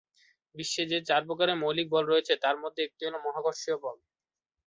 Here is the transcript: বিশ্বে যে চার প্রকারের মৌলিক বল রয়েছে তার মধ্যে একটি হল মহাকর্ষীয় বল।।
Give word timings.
বিশ্বে 0.55 0.83
যে 0.91 0.97
চার 1.09 1.21
প্রকারের 1.27 1.57
মৌলিক 1.61 1.87
বল 1.91 2.03
রয়েছে 2.07 2.33
তার 2.43 2.55
মধ্যে 2.63 2.81
একটি 2.83 3.01
হল 3.07 3.15
মহাকর্ষীয় 3.25 3.77
বল।। 3.83 3.97